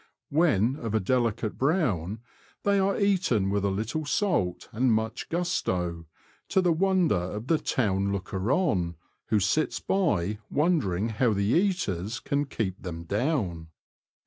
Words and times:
When 0.31 0.77
of 0.77 0.95
a 0.95 0.99
delicate 0.99 1.59
brown, 1.59 2.21
they 2.63 2.79
are 2.79 2.99
eaten 2.99 3.51
with 3.51 3.63
a 3.63 3.69
little 3.69 4.03
salt, 4.03 4.67
and 4.71 4.91
much 4.91 5.29
gusto, 5.29 6.07
to 6.49 6.59
the 6.59 6.73
wonder 6.73 7.13
of 7.13 7.45
the 7.45 7.59
town 7.59 8.11
looker 8.11 8.51
on, 8.51 8.95
who 9.27 9.39
sits 9.39 9.79
by 9.79 10.39
wondering 10.49 11.09
how 11.09 11.33
the 11.33 11.45
eaters 11.45 12.19
can 12.19 12.45
keep 12.45 12.81
them 12.81 13.03
down. 13.03 13.67